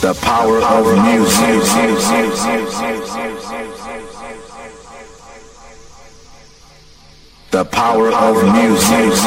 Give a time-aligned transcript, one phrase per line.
[0.00, 1.58] The power of music.
[7.50, 9.18] The power of music.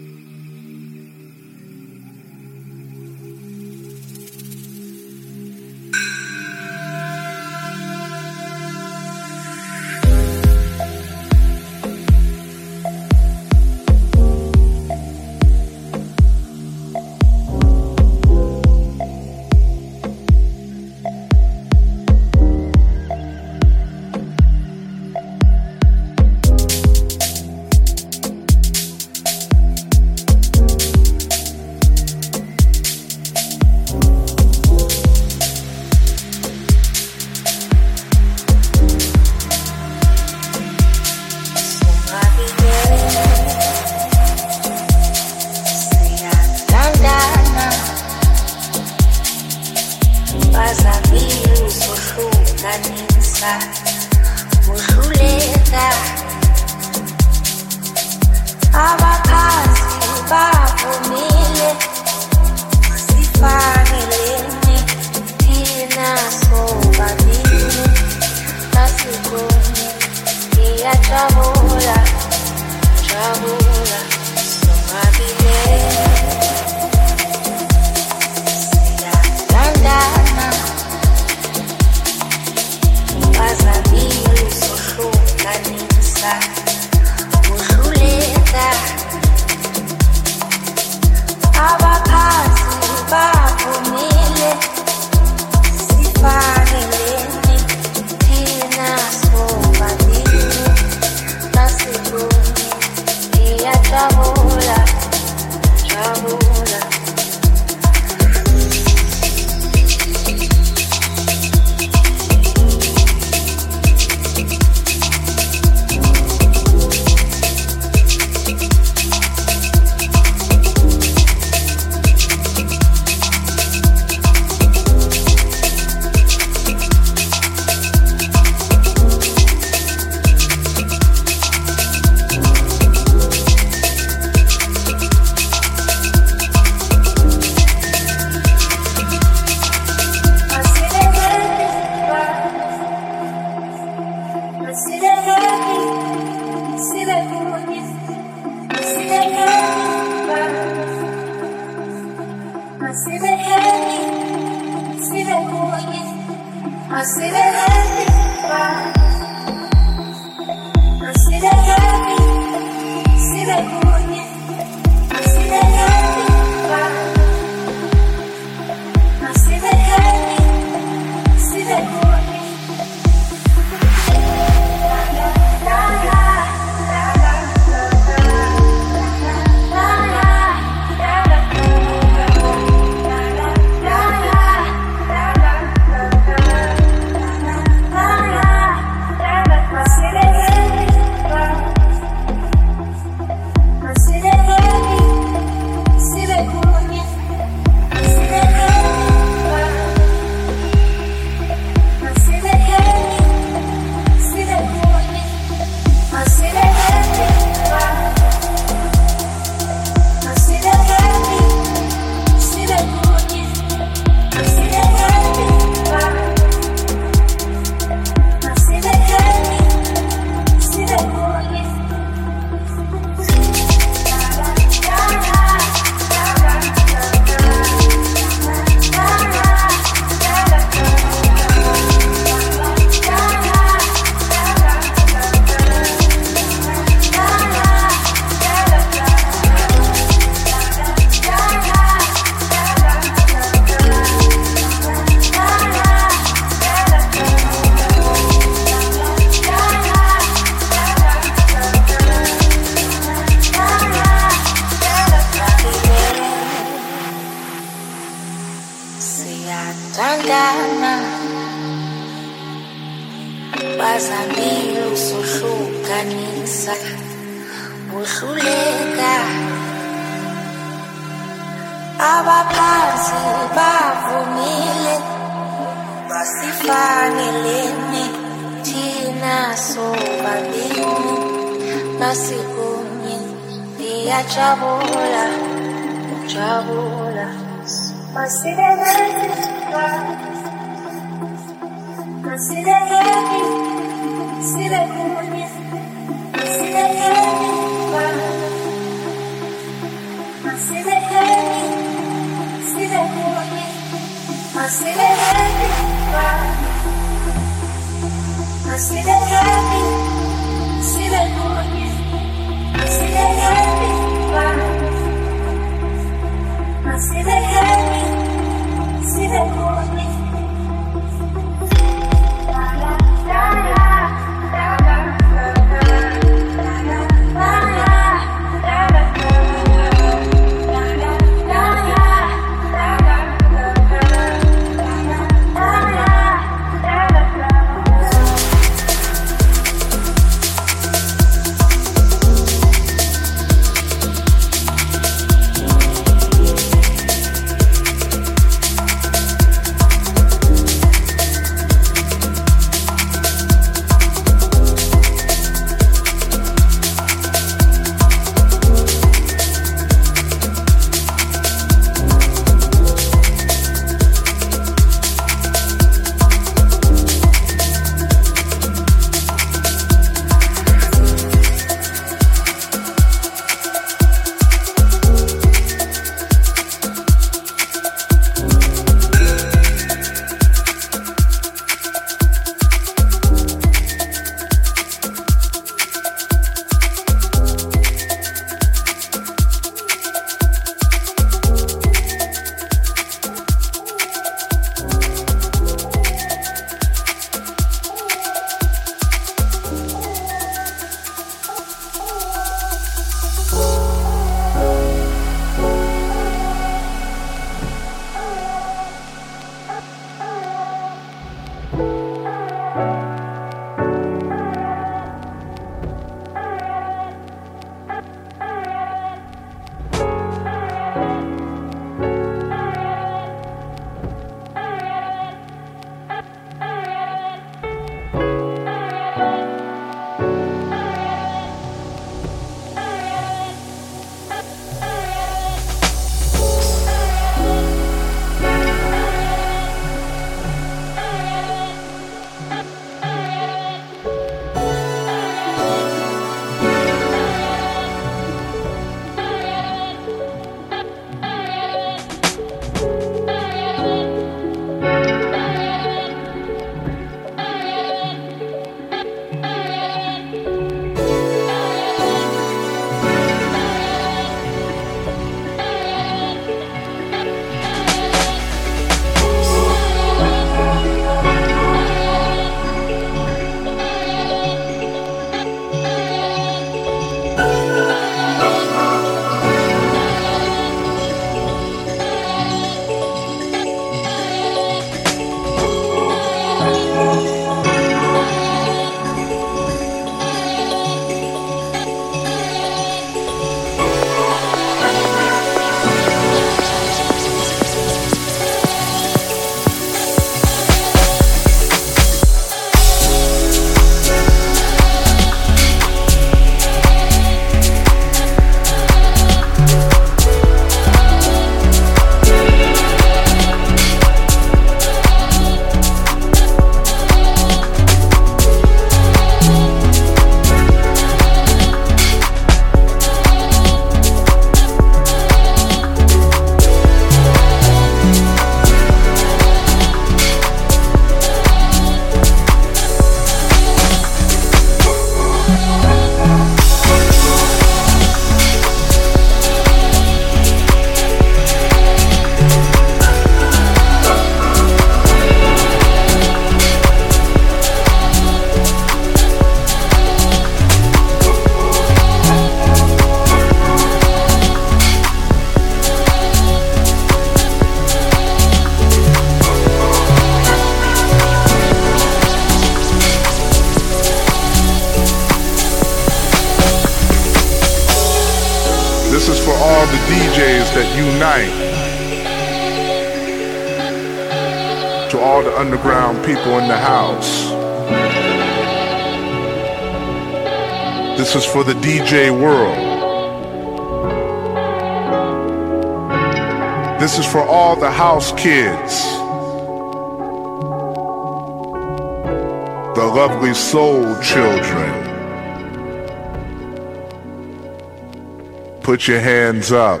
[599.02, 600.00] Put your hands up.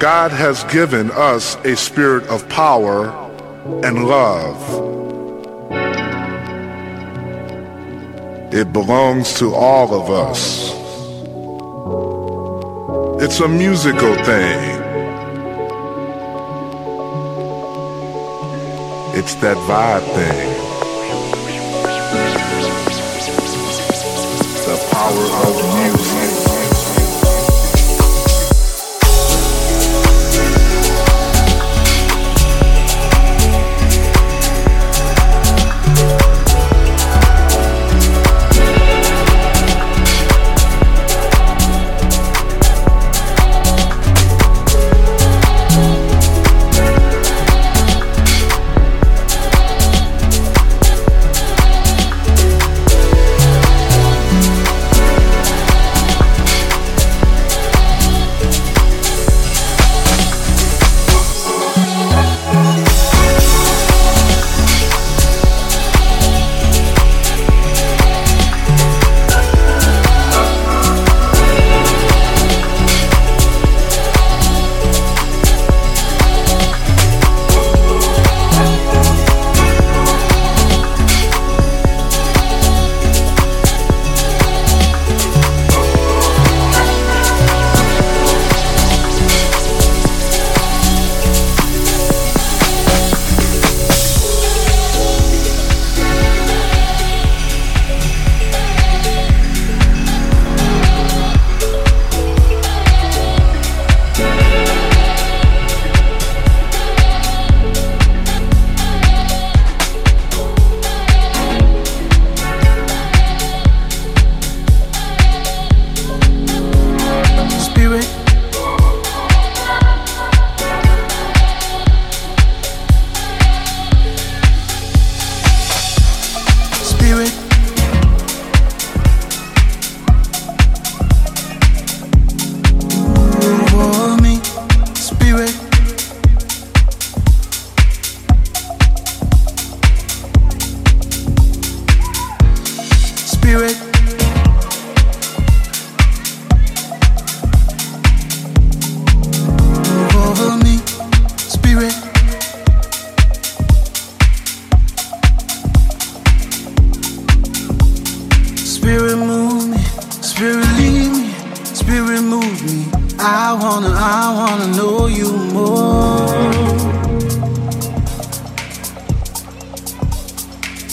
[0.00, 3.10] God has given us a spirit of power
[3.84, 4.58] and love.
[8.52, 10.72] It belongs to all of us.
[13.22, 14.80] It's a musical thing.
[19.14, 20.51] It's that vibe thing.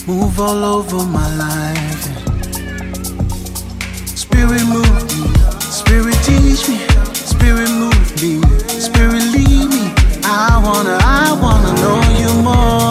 [0.10, 2.04] move all over my life.
[4.08, 5.22] Spirit move me,
[5.80, 6.80] spirit teach me,
[7.14, 8.42] spirit move me,
[8.88, 9.94] spirit lead me.
[10.24, 12.89] I wanna, I wanna know you more.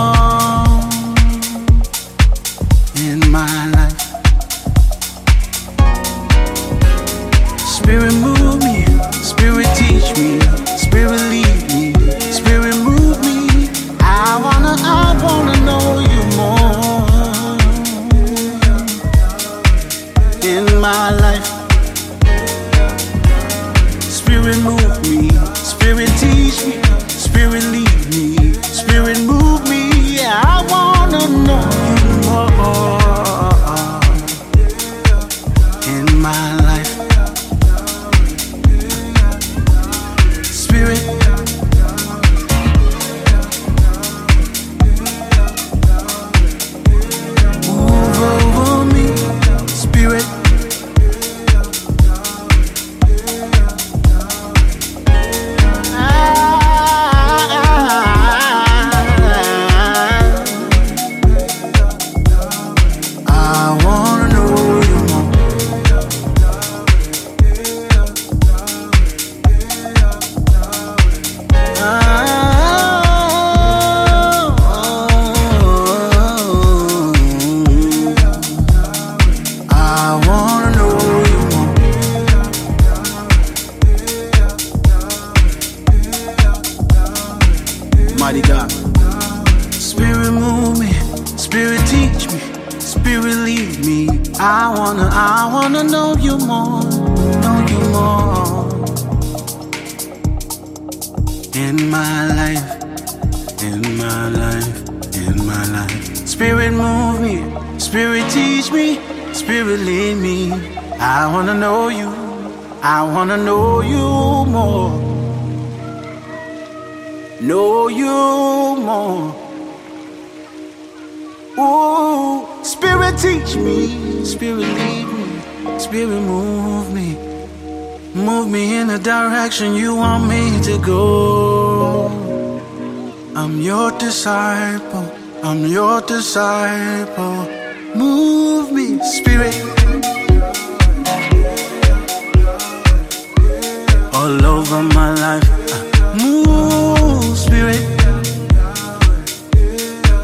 [144.28, 145.48] all over my life.
[145.72, 147.82] Uh, move, spirit.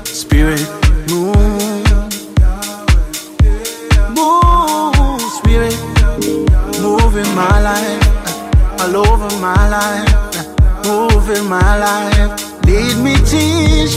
[0.05, 0.61] Spirit,
[1.09, 1.87] move.
[4.19, 5.77] Move, spirit.
[6.83, 8.03] Move in my life.
[8.29, 10.13] Uh, all over my life.
[10.37, 12.33] Uh, move in my life.
[12.67, 13.95] Lead me, teach.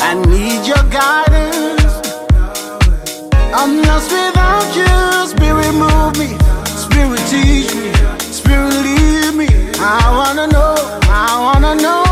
[0.00, 1.94] I need your guidance.
[3.54, 5.28] I'm lost without you.
[5.28, 6.43] Spirit, move me
[7.34, 9.48] teach me, Spirit lead me.
[9.78, 10.74] I wanna know,
[11.08, 12.03] I wanna know.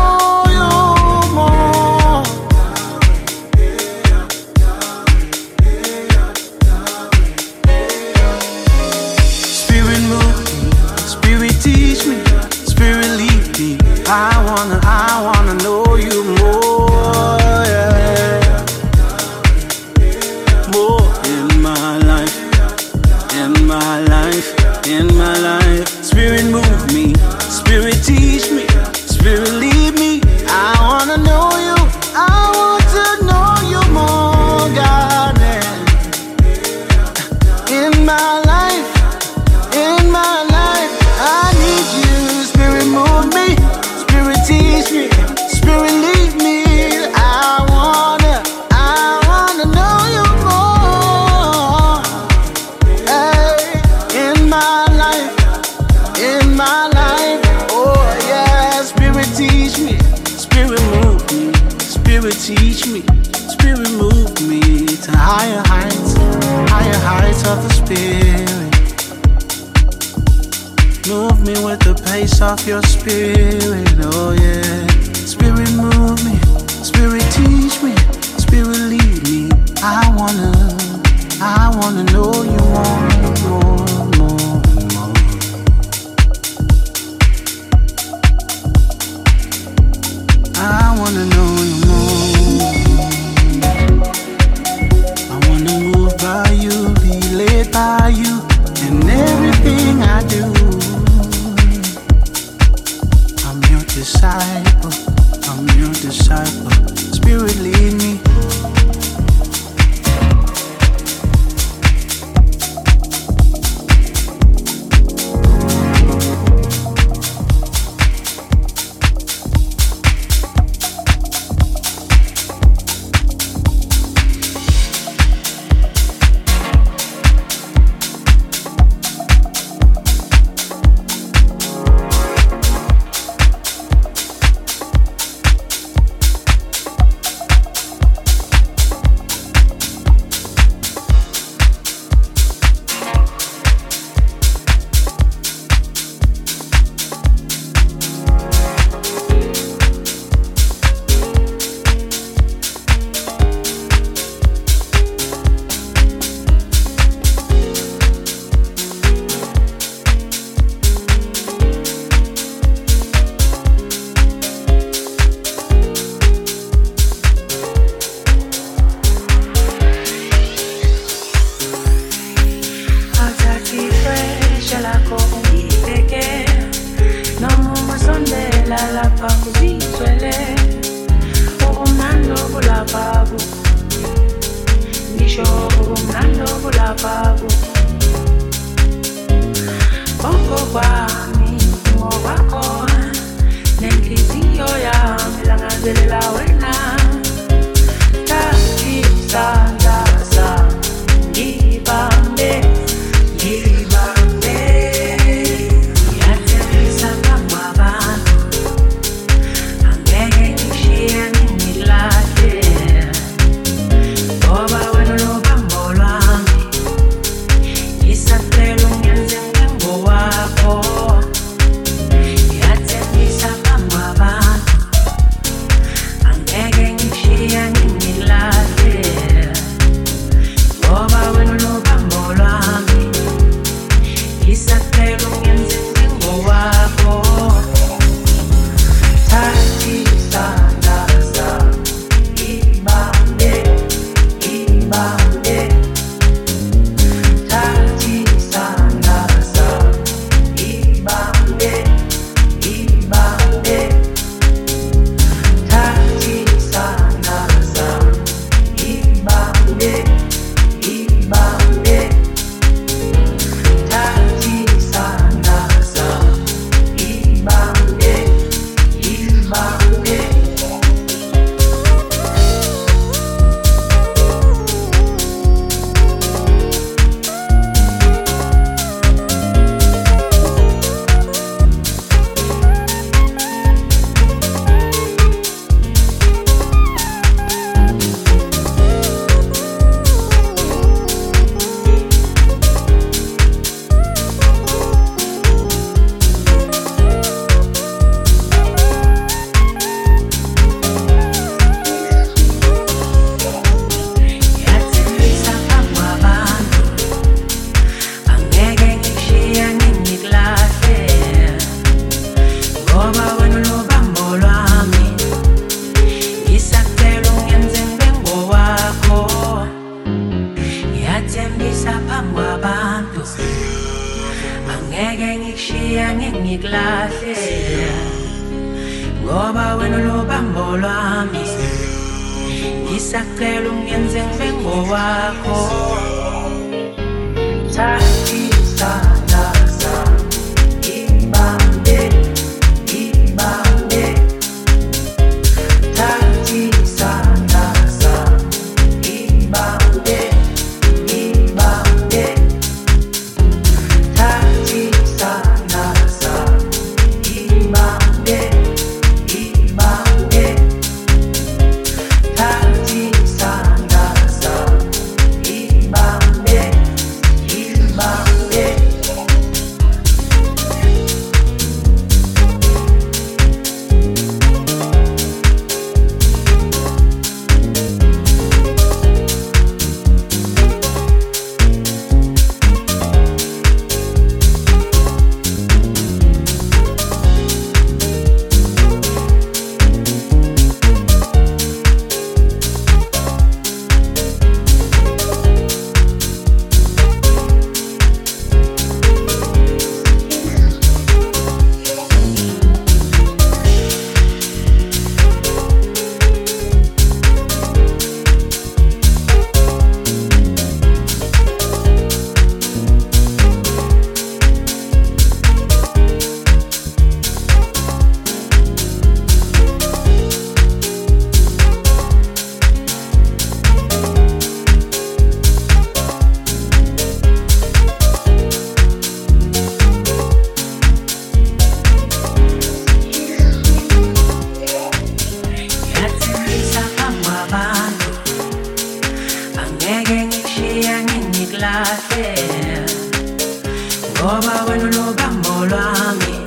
[444.75, 446.43] bueno no vámonos a mí.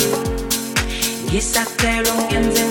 [1.26, 2.64] Ngisacela ungenze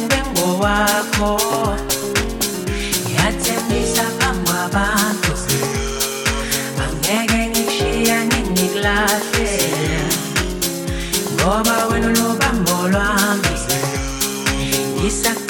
[3.05, 5.33] ngiyathembisa bangu abantu
[6.83, 9.51] angeke ngishiya ngingikulahle
[11.33, 13.55] ngoba wena unobambo lwami
[14.95, 15.44] ngisacela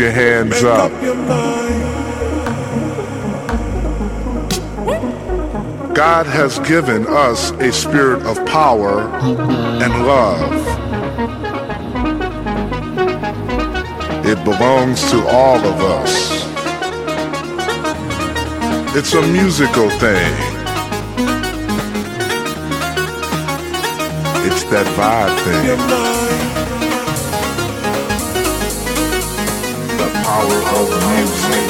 [0.00, 0.90] your hands up.
[5.94, 10.52] God has given us a spirit of power and love.
[14.24, 16.30] It belongs to all of us.
[18.96, 20.32] It's a musical thing.
[24.46, 26.59] It's that vibe thing.
[30.30, 31.66] power of music.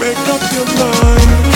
[0.00, 1.47] Make up your mind.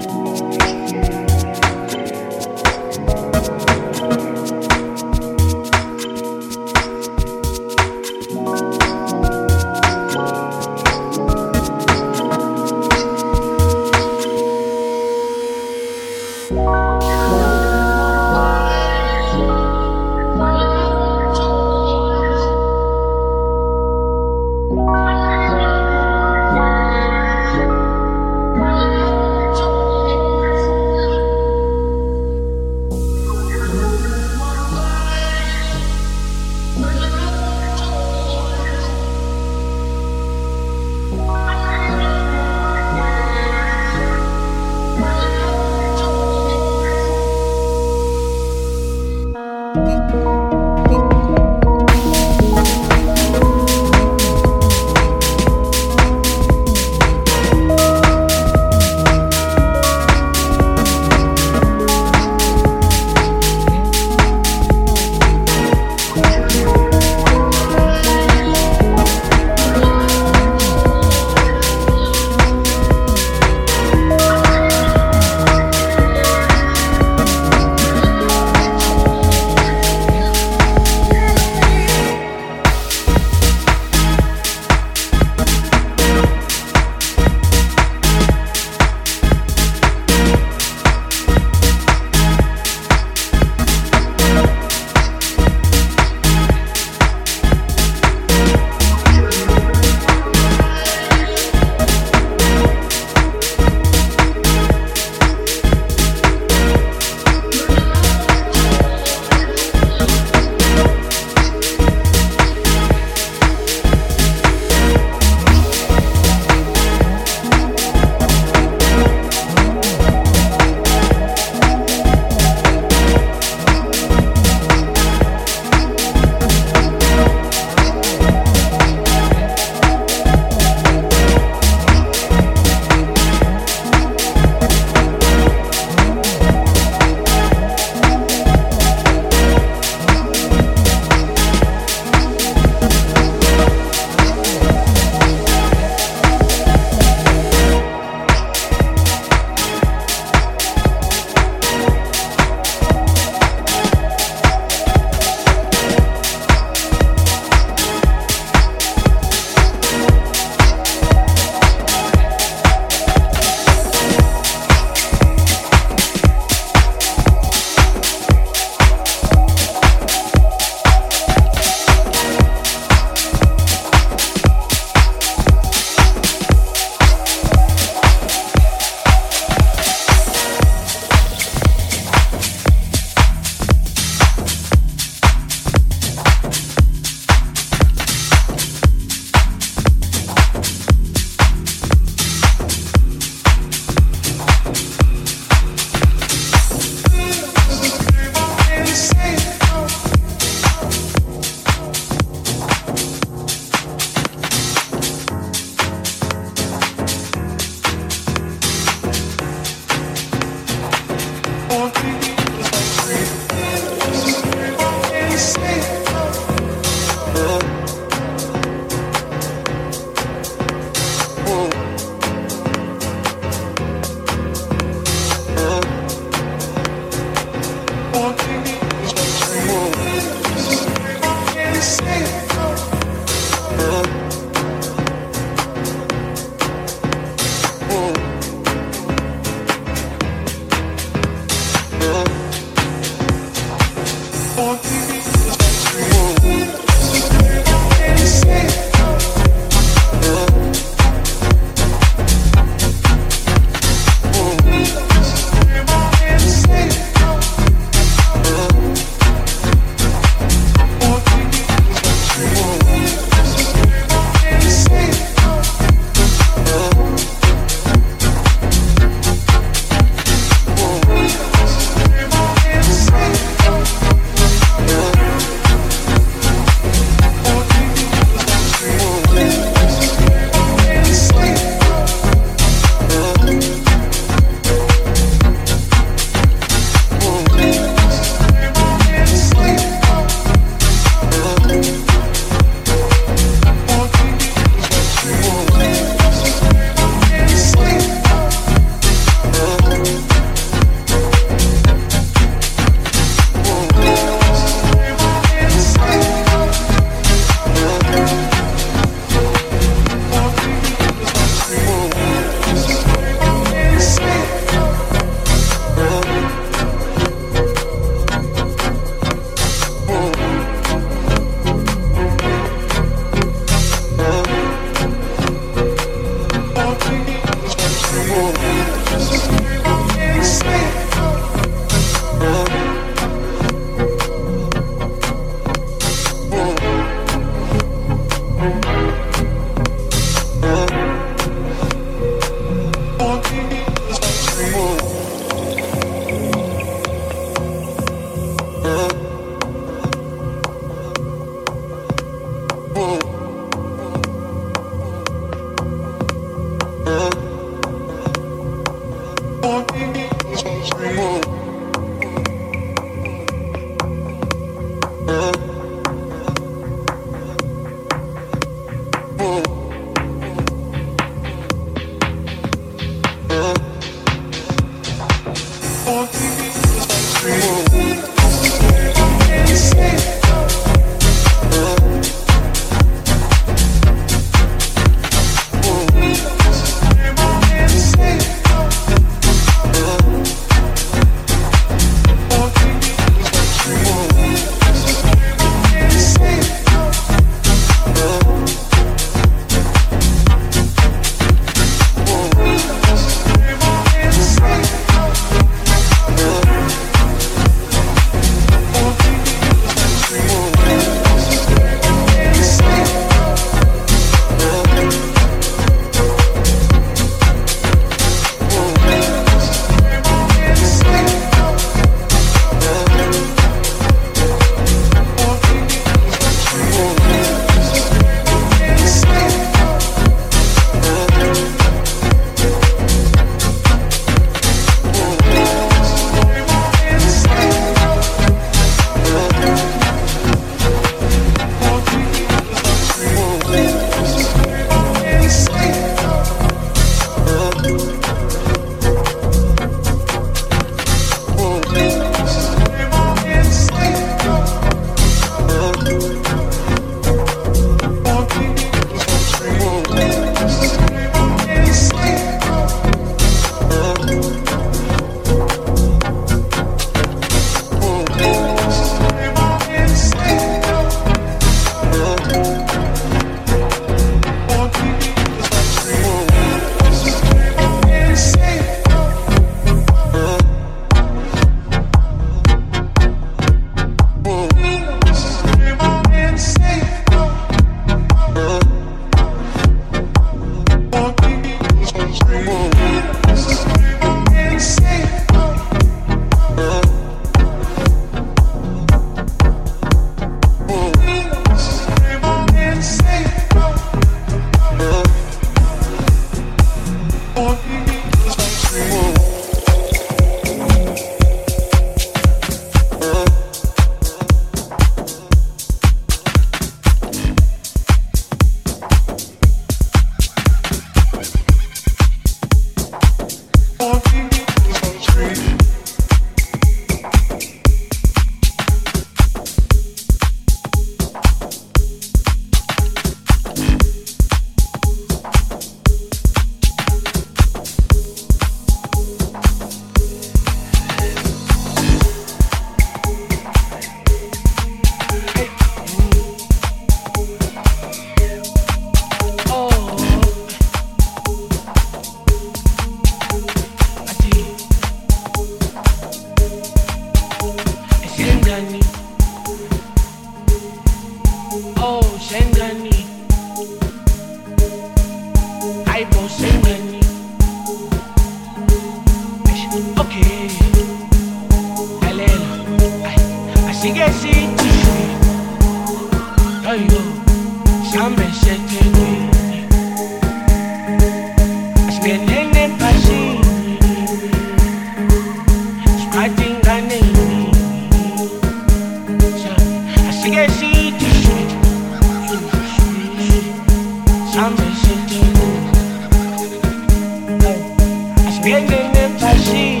[598.64, 600.00] Yende netashi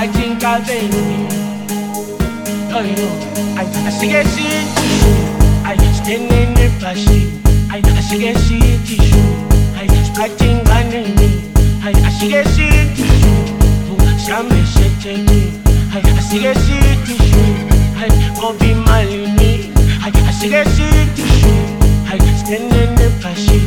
[0.00, 0.78] Ajinkabe
[2.70, 3.08] Toyo
[3.88, 4.22] Ashige
[6.06, 7.20] Yende netashi
[7.98, 9.22] Ashige shitishu
[10.22, 11.30] Ajinkaneni
[12.06, 13.34] Ashige shitishu
[14.26, 15.42] Shame sheteki
[16.18, 17.44] Ashige shitishu
[18.46, 19.72] Obi malini
[20.28, 21.52] Ashige shitishu
[22.12, 23.60] Yende netashi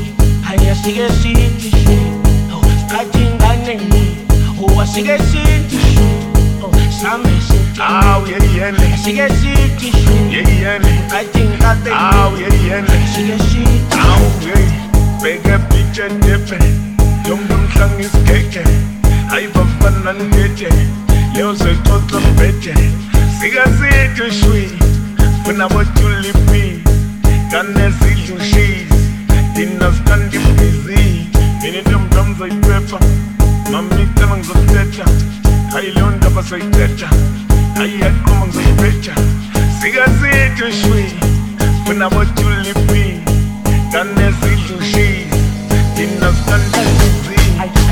[0.72, 2.03] Ashige shitishu
[3.00, 4.18] atinganeni
[4.78, 6.00] wasike sithi
[6.64, 6.72] oh,
[7.02, 9.92] sami sithi awu yeyene sike sithi
[10.32, 14.66] yeyene atingate awu yeyene sike sithi awu hey
[15.24, 16.76] beka picture different
[17.30, 18.64] yonke umhlanga isigege
[19.34, 20.70] ayibafana nangete
[21.34, 22.74] leyo sexoxa mbete.
[23.40, 24.70] Sika sithi shwi
[25.44, 26.84] funa botulipi
[27.52, 28.86] kanezidlushizi
[29.56, 31.33] dina skandibhizi
[31.64, 33.00] Mini dem drums aipepa
[33.72, 35.06] mamitema ngizokuthetha
[35.78, 37.10] ayileyo ndaba sayithetha
[37.82, 39.14] ayiyaqoma ngizokubetha
[39.82, 41.06] sikazithi shwi
[41.86, 43.22] kunabojulipi
[43.92, 45.08] kanezidlushi
[45.96, 47.40] dinazikandaizi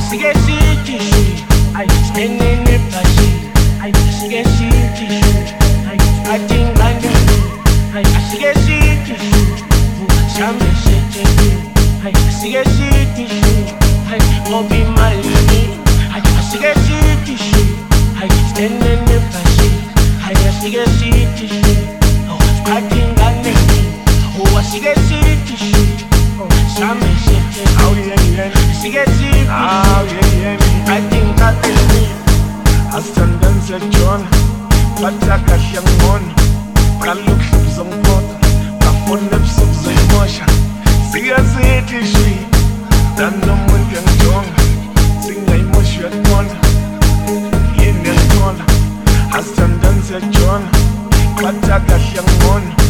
[0.10, 3.30] sikeshithi shwi enenebhashi
[4.20, 5.52] sikeshithi shwi
[6.34, 7.12] atingani
[8.32, 9.44] sikeshithi shwi
[10.36, 11.71] shameshetsheni
[12.06, 12.18] ayi
[14.50, 15.36] ngoba imali
[16.14, 17.36] ayi asike sithi
[18.22, 19.70] ayi senene bhashi
[20.28, 21.48] ayi asike sithi
[22.76, 23.54] athi ngane
[24.40, 24.62] oh
[33.94, 34.28] jona
[35.02, 36.32] batha kahle ngibona
[37.02, 38.36] qala ukuhluza ngiphoqa
[38.80, 40.61] ngafuna ebusuku zoyimosha siyasithi
[41.12, 42.38] sikasitishwi
[43.18, 44.62] nanomuntu yangijonga
[45.26, 46.54] singayimoshi uyakubona
[47.80, 48.64] yini yangibona
[49.38, 50.70] asithandani siyajona
[51.40, 52.81] xatha kahle yangibona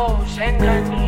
[0.00, 1.07] Oh,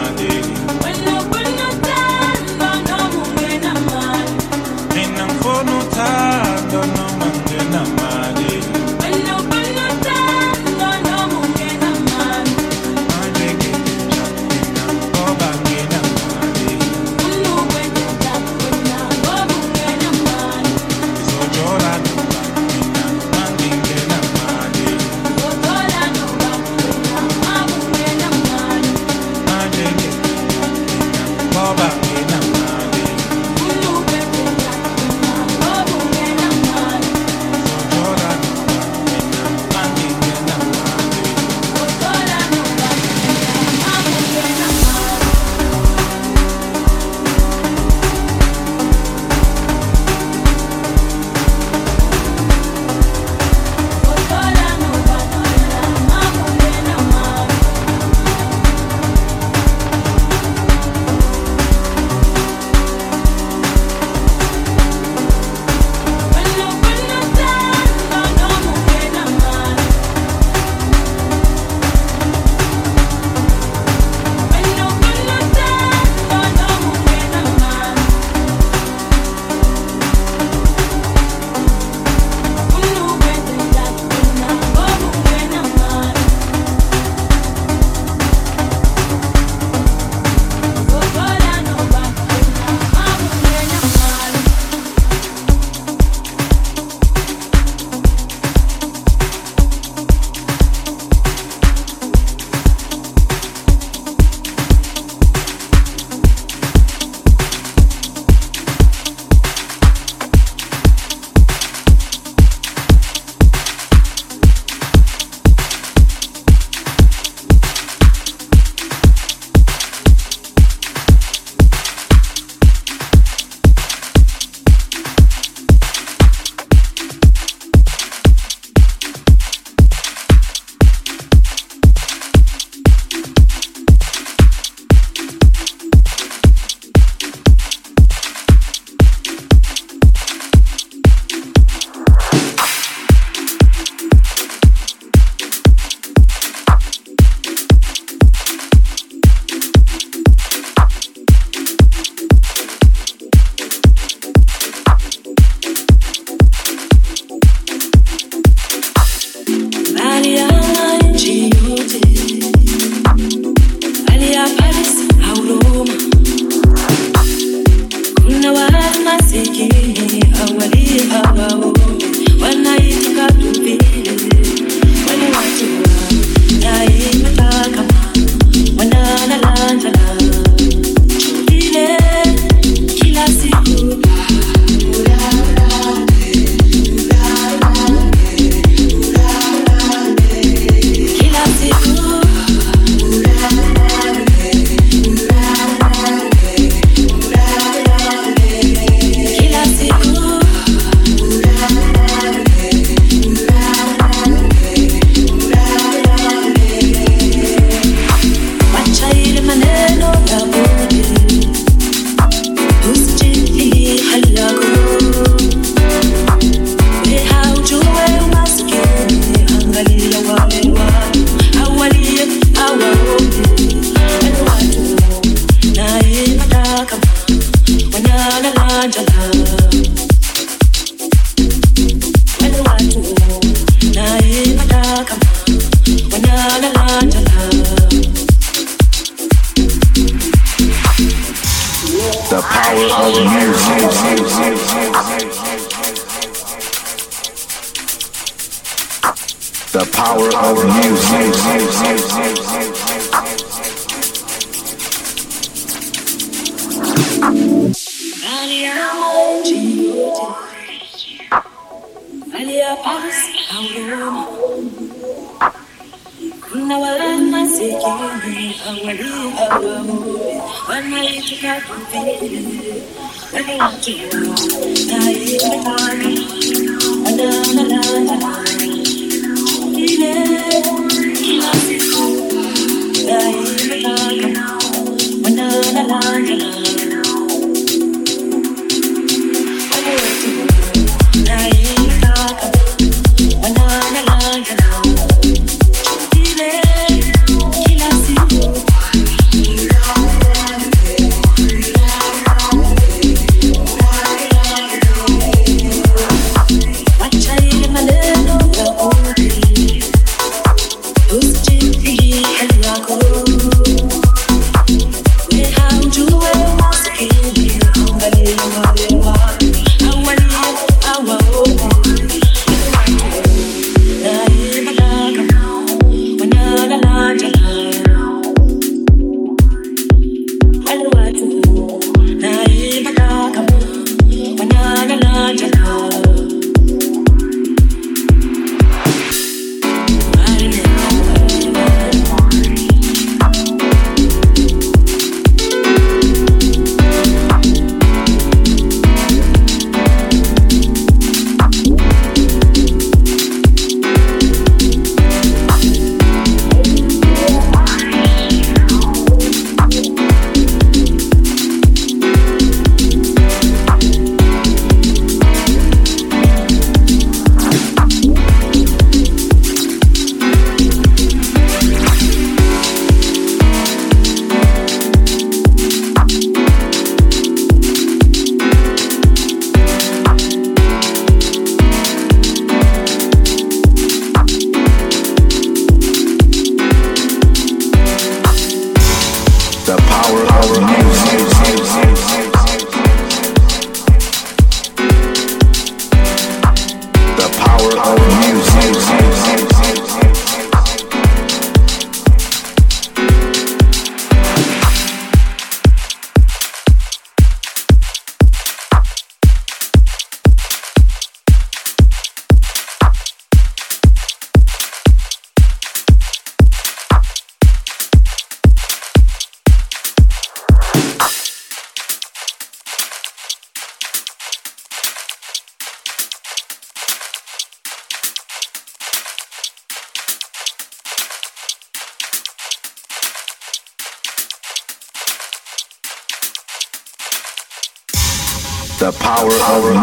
[439.17, 439.80] power of